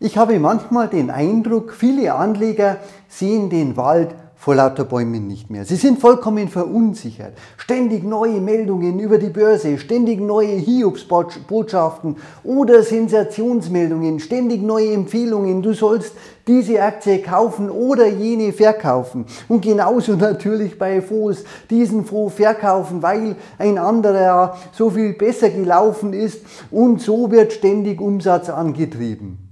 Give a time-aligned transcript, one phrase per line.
[0.00, 5.64] Ich habe manchmal den Eindruck, viele Anleger sehen den Wald vor lauter Bäumen nicht mehr.
[5.64, 7.32] Sie sind vollkommen verunsichert.
[7.56, 15.62] Ständig neue Meldungen über die Börse, ständig neue Hiobsbotschaften oder Sensationsmeldungen, ständig neue Empfehlungen.
[15.62, 16.12] Du sollst
[16.46, 19.24] diese Aktie kaufen oder jene verkaufen.
[19.48, 26.12] Und genauso natürlich bei Fonds, diesen Fonds verkaufen, weil ein anderer so viel besser gelaufen
[26.12, 29.43] ist und so wird ständig Umsatz angetrieben.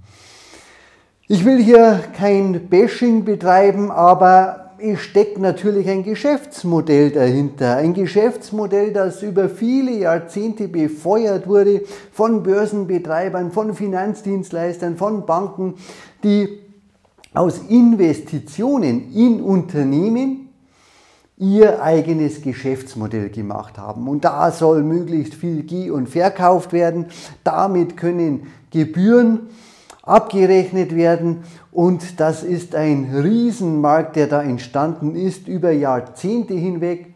[1.35, 7.77] Ich will hier kein Bashing betreiben, aber es steckt natürlich ein Geschäftsmodell dahinter.
[7.77, 15.77] Ein Geschäftsmodell, das über viele Jahrzehnte befeuert wurde von Börsenbetreibern, von Finanzdienstleistern, von Banken,
[16.23, 16.59] die
[17.33, 20.51] aus Investitionen in Unternehmen
[21.39, 24.07] ihr eigenes Geschäftsmodell gemacht haben.
[24.07, 27.07] Und da soll möglichst viel ge- und verkauft werden.
[27.43, 29.49] Damit können Gebühren
[30.03, 37.15] abgerechnet werden und das ist ein Riesenmarkt, der da entstanden ist über Jahrzehnte hinweg.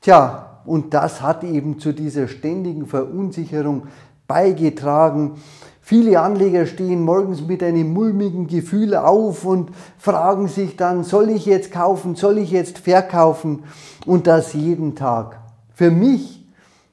[0.00, 3.88] Tja, und das hat eben zu dieser ständigen Verunsicherung
[4.26, 5.32] beigetragen.
[5.80, 11.44] Viele Anleger stehen morgens mit einem mulmigen Gefühl auf und fragen sich dann, soll ich
[11.44, 13.64] jetzt kaufen, soll ich jetzt verkaufen?
[14.06, 15.40] Und das jeden Tag.
[15.74, 16.46] Für mich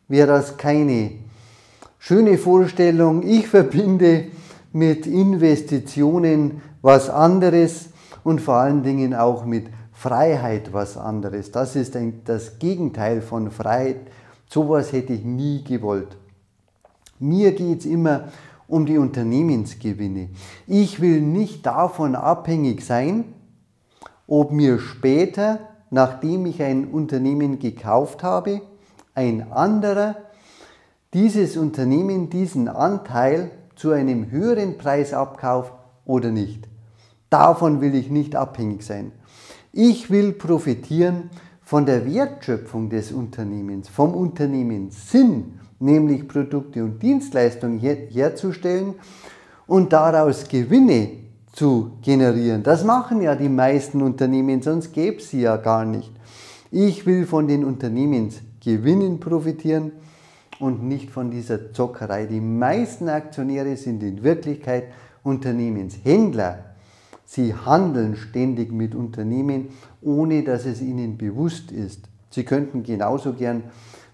[0.10, 1.12] wäre das keine
[2.00, 3.24] schöne Vorstellung.
[3.24, 4.26] Ich verbinde
[4.74, 7.90] mit Investitionen was anderes
[8.24, 11.52] und vor allen Dingen auch mit Freiheit was anderes.
[11.52, 14.08] Das ist ein, das Gegenteil von Freiheit.
[14.50, 16.18] Sowas hätte ich nie gewollt.
[17.20, 18.30] Mir geht es immer
[18.68, 20.30] um die Unternehmensgewinne.
[20.66, 23.26] Ich will nicht davon abhängig sein,
[24.28, 28.62] ob mir später, nachdem ich ein Unternehmen gekauft habe,
[29.14, 30.16] ein anderer
[31.14, 35.74] dieses Unternehmen, diesen Anteil zu einem höheren Preis abkauft
[36.06, 36.68] oder nicht.
[37.32, 39.12] Davon will ich nicht abhängig sein.
[39.74, 41.32] Ich will profitieren
[41.64, 48.94] von der Wertschöpfung des Unternehmens, vom Unternehmenssinn, nämlich Produkte und Dienstleistungen her herzustellen
[49.66, 51.14] und daraus Gewinne
[51.52, 52.62] zu generieren.
[52.62, 56.12] Das machen ja die meisten Unternehmen, sonst gäbe es sie ja gar nicht.
[56.70, 59.94] Ich will von den Unternehmensgewinnen profitieren
[60.62, 62.26] und nicht von dieser Zockerei.
[62.26, 64.86] Die meisten Aktionäre sind in Wirklichkeit
[65.24, 66.66] Unternehmenshändler.
[67.26, 69.70] Sie handeln ständig mit Unternehmen,
[70.02, 72.10] ohne dass es ihnen bewusst ist.
[72.30, 73.64] Sie könnten genauso gern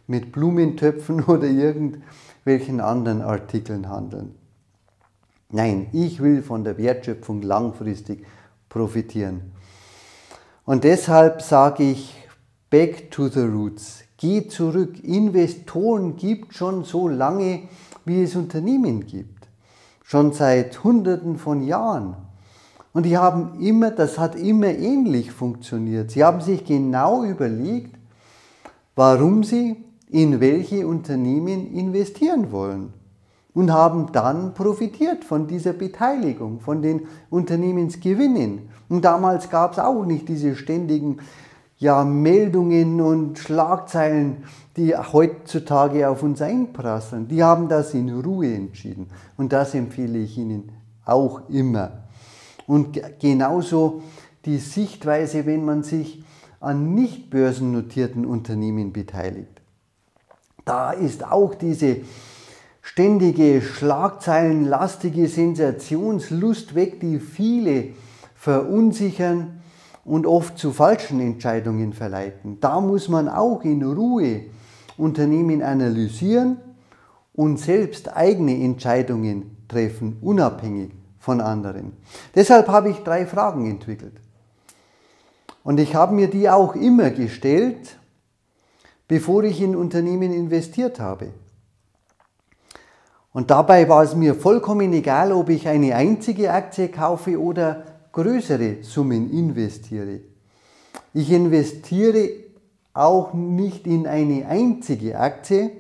[0.08, 4.36] mit Blumentöpfen oder irgendwelchen anderen Artikeln handeln.
[5.50, 8.26] Nein, ich will von der Wertschöpfung langfristig
[8.70, 9.54] profitieren.
[10.66, 12.14] Und deshalb sage ich,
[12.70, 14.04] back to the roots.
[14.18, 15.04] Geh zurück.
[15.04, 17.62] Investoren gibt schon so lange,
[18.06, 19.48] wie es Unternehmen gibt.
[20.04, 22.16] Schon seit Hunderten von Jahren.
[22.94, 26.10] Und die haben immer, das hat immer ähnlich funktioniert.
[26.12, 27.96] Sie haben sich genau überlegt,
[28.96, 29.78] warum sie
[30.10, 32.94] in welche Unternehmen investieren wollen
[33.54, 38.70] und haben dann profitiert von dieser Beteiligung, von den Unternehmensgewinnen.
[38.88, 41.18] Und damals gab es auch nicht diese ständigen
[41.80, 44.44] ja, Meldungen und Schlagzeilen,
[44.76, 47.28] die heutzutage auf uns einprasseln.
[47.28, 49.10] Die haben das in Ruhe entschieden.
[49.38, 50.72] Und das empfehle ich Ihnen
[51.06, 52.04] auch immer.
[52.66, 54.02] Und genauso
[54.46, 56.24] die Sichtweise, wenn man sich
[56.60, 59.62] an nicht börsennotierten Unternehmen beteiligt.
[60.66, 61.98] Da ist auch diese
[62.82, 67.90] ständige Schlagzeilenlastige Sensationslust weg, die viele
[68.36, 69.62] verunsichern
[70.08, 72.60] und oft zu falschen Entscheidungen verleiten.
[72.62, 74.46] Da muss man auch in Ruhe
[74.98, 76.58] Unternehmen analysieren
[77.34, 81.92] und selbst eigene Entscheidungen treffen, unabhängig von anderen.
[82.34, 84.14] Deshalb habe ich drei Fragen entwickelt.
[85.62, 87.98] Und ich habe mir die auch immer gestellt,
[89.10, 91.34] bevor ich in Unternehmen investiert habe.
[93.34, 98.84] Und dabei war es mir vollkommen egal, ob ich eine einzige Aktie kaufe oder größere
[98.84, 100.22] Summen investiere.
[101.14, 102.30] Ich investiere
[102.94, 105.72] auch nicht in eine einzige Aktie,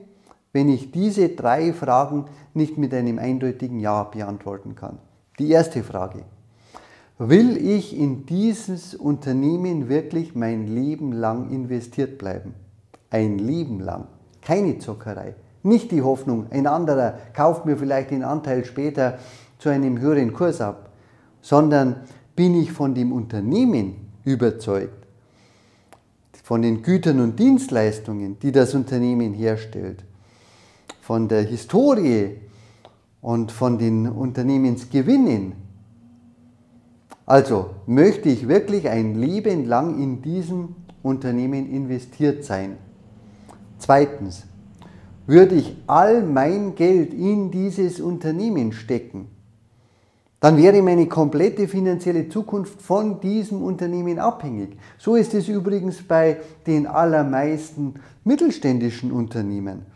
[0.54, 5.00] wenn ich diese drei Fragen nicht mit einem eindeutigen Ja beantworten kann.
[5.40, 6.24] Die erste Frage.
[7.20, 12.54] Will ich in dieses Unternehmen wirklich mein Leben lang investiert bleiben?
[13.10, 14.08] Ein Leben lang.
[14.42, 15.34] Keine Zockerei.
[15.64, 19.18] Nicht die Hoffnung, ein anderer kauft mir vielleicht den Anteil später
[19.58, 20.92] zu einem höheren Kurs ab,
[21.42, 21.98] sondern
[22.38, 25.08] bin ich von dem Unternehmen überzeugt,
[26.44, 30.06] von den Gütern und Dienstleistungen, die das Unternehmen herstellt,
[31.02, 32.38] von der Historie
[33.22, 35.54] und von den Unternehmensgewinnen.
[37.26, 42.78] Also möchte ich wirklich ein Leben lang in diesem Unternehmen investiert sein.
[43.80, 44.46] Zweitens,
[45.26, 49.28] würde ich all mein Geld in dieses Unternehmen stecken,
[50.40, 54.78] dann wäre meine komplette finanzielle Zukunft von diesem Unternehmen abhängig.
[55.00, 56.38] So ist es übrigens bei
[56.68, 59.88] den allermeisten mittelständischen Unternehmen,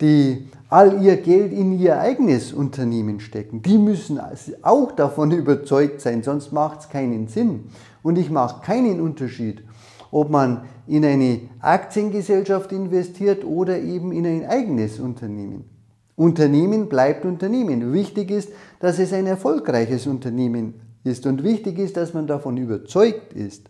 [0.00, 3.62] die all ihr Geld in ihr eigenes Unternehmen stecken.
[3.62, 4.20] Die müssen
[4.62, 7.64] auch davon überzeugt sein, sonst macht es keinen Sinn.
[8.04, 9.64] Und ich mache keinen Unterschied,
[10.12, 15.73] ob man in eine Aktiengesellschaft investiert oder eben in ein eigenes Unternehmen.
[16.16, 17.92] Unternehmen bleibt Unternehmen.
[17.92, 18.50] Wichtig ist,
[18.80, 23.68] dass es ein erfolgreiches Unternehmen ist und wichtig ist, dass man davon überzeugt ist.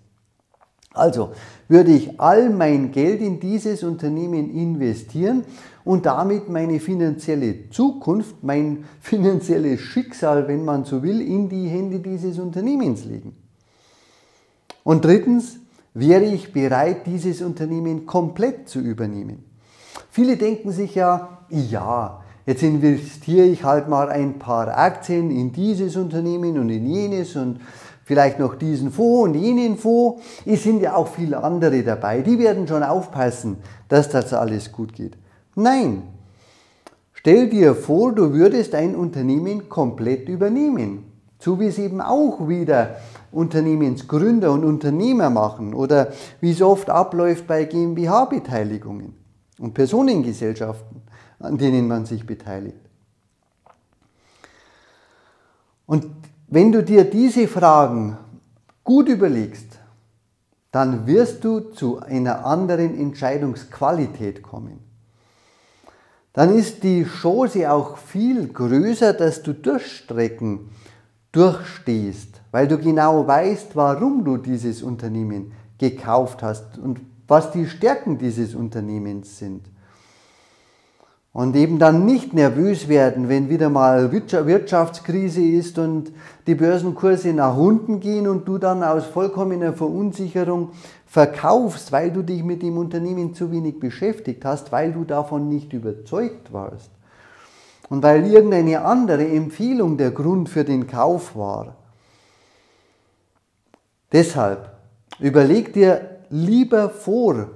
[0.92, 1.32] Also
[1.68, 5.44] würde ich all mein Geld in dieses Unternehmen investieren
[5.84, 11.98] und damit meine finanzielle Zukunft, mein finanzielles Schicksal, wenn man so will, in die Hände
[11.98, 13.34] dieses Unternehmens legen.
[14.84, 15.58] Und drittens,
[15.94, 19.44] wäre ich bereit, dieses Unternehmen komplett zu übernehmen.
[20.10, 25.96] Viele denken sich ja, ja, jetzt investiere ich halt mal ein paar Aktien in dieses
[25.96, 27.60] Unternehmen und in jenes und
[28.04, 30.22] vielleicht noch diesen Fonds und jenen Fonds.
[30.44, 33.56] Es sind ja auch viele andere dabei, die werden schon aufpassen,
[33.88, 35.16] dass das alles gut geht.
[35.54, 36.02] Nein,
[37.12, 41.04] stell dir vor, du würdest ein Unternehmen komplett übernehmen,
[41.38, 42.96] so wie es eben auch wieder
[43.32, 49.14] Unternehmensgründer und Unternehmer machen oder wie es oft abläuft bei GmbH-Beteiligungen
[49.58, 51.02] und Personengesellschaften,
[51.44, 52.80] an denen man sich beteiligt.
[55.86, 56.06] Und
[56.48, 58.16] wenn du dir diese Fragen
[58.82, 59.78] gut überlegst,
[60.70, 64.80] dann wirst du zu einer anderen Entscheidungsqualität kommen.
[66.32, 70.70] Dann ist die Chance auch viel größer, dass du Durchstrecken
[71.30, 78.18] durchstehst, weil du genau weißt, warum du dieses Unternehmen gekauft hast und was die Stärken
[78.18, 79.66] dieses Unternehmens sind.
[81.34, 86.12] Und eben dann nicht nervös werden, wenn wieder mal Wirtschaftskrise ist und
[86.46, 90.70] die Börsenkurse nach unten gehen und du dann aus vollkommener Verunsicherung
[91.06, 95.72] verkaufst, weil du dich mit dem Unternehmen zu wenig beschäftigt hast, weil du davon nicht
[95.72, 96.92] überzeugt warst.
[97.88, 101.74] Und weil irgendeine andere Empfehlung der Grund für den Kauf war.
[104.12, 104.70] Deshalb
[105.18, 107.48] überleg dir lieber vor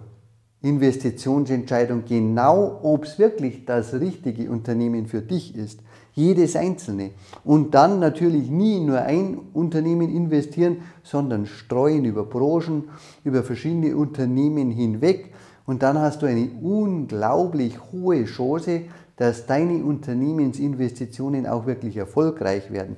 [0.60, 5.80] Investitionsentscheidung genau, ob es wirklich das richtige Unternehmen für dich ist.
[6.14, 7.12] Jedes einzelne.
[7.44, 12.88] Und dann natürlich nie nur ein Unternehmen investieren, sondern streuen über Branchen,
[13.22, 15.32] über verschiedene Unternehmen hinweg.
[15.64, 18.82] Und dann hast du eine unglaublich hohe Chance,
[19.14, 22.96] dass deine Unternehmensinvestitionen auch wirklich erfolgreich werden,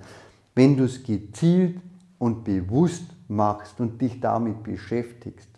[0.55, 1.77] wenn du es gezielt
[2.19, 5.50] und bewusst machst und dich damit beschäftigst.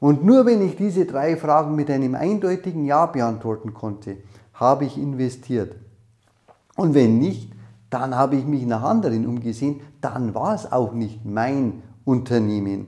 [0.00, 4.18] Und nur wenn ich diese drei Fragen mit einem eindeutigen Ja beantworten konnte,
[4.54, 5.74] habe ich investiert.
[6.76, 7.52] Und wenn nicht,
[7.90, 12.86] dann habe ich mich nach anderen umgesehen, dann war es auch nicht mein Unternehmen.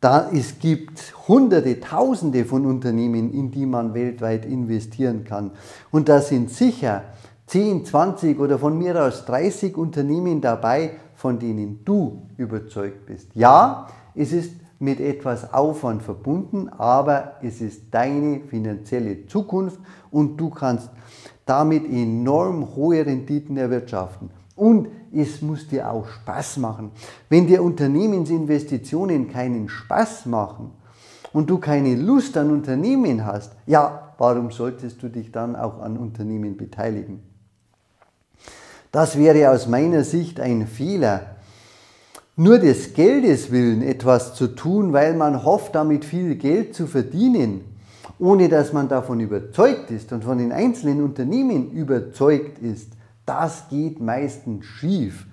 [0.00, 5.50] Da, es gibt hunderte, tausende von Unternehmen, in die man weltweit investieren kann.
[5.90, 7.04] Und da sind sicher
[7.46, 13.28] 10, 20 oder von mir aus 30 Unternehmen dabei, von denen du überzeugt bist.
[13.34, 19.78] Ja, es ist mit etwas Aufwand verbunden, aber es ist deine finanzielle Zukunft
[20.10, 20.90] und du kannst
[21.44, 24.30] damit enorm hohe Renditen erwirtschaften.
[24.56, 26.90] Und es muss dir auch Spaß machen.
[27.28, 30.72] Wenn dir Unternehmensinvestitionen keinen Spaß machen
[31.32, 35.96] und du keine Lust an Unternehmen hast, ja, warum solltest du dich dann auch an
[35.96, 37.22] Unternehmen beteiligen?
[38.92, 41.36] Das wäre aus meiner Sicht ein Fehler.
[42.40, 47.60] Nur des Geldes willen etwas zu tun, weil man hofft, damit viel Geld zu verdienen,
[48.18, 52.92] ohne dass man davon überzeugt ist und von den einzelnen Unternehmen überzeugt ist,
[53.26, 55.26] das geht meistens schief,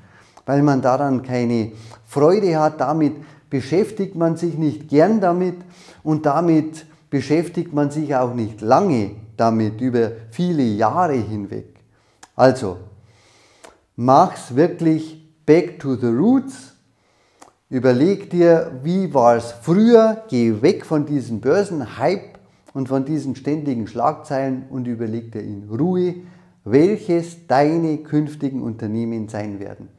[0.46, 1.72] weil man daran keine
[2.06, 2.82] Freude hat.
[2.82, 3.14] Damit
[3.50, 5.56] beschäftigt man sich nicht gern damit
[6.04, 11.74] und damit beschäftigt man sich auch nicht lange damit, über viele Jahre hinweg.
[12.36, 12.76] Also,
[13.96, 16.74] mach's wirklich back to the roots.
[17.70, 22.40] Überleg dir, wie war es früher, geh weg von diesem Börsenhype
[22.74, 26.16] und von diesen ständigen Schlagzeilen und überleg dir in Ruhe,
[26.64, 29.90] welches deine künftigen Unternehmen sein werden.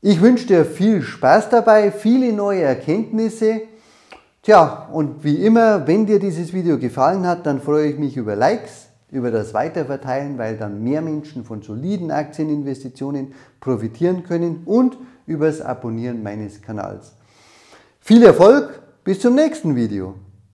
[0.00, 3.62] Ich wünsche dir viel Spaß dabei, viele neue Erkenntnisse.
[4.42, 8.34] Tja, und wie immer, wenn dir dieses Video gefallen hat, dann freue ich mich über
[8.34, 14.96] Likes, über das Weiterverteilen, weil dann mehr Menschen von soliden Aktieninvestitionen profitieren können und
[15.28, 17.12] übers Abonnieren meines Kanals.
[18.00, 20.14] Viel Erfolg, bis zum nächsten Video.